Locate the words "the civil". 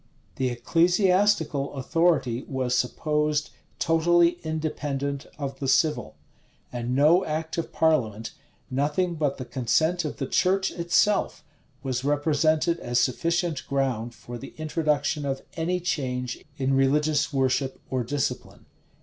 5.59-6.15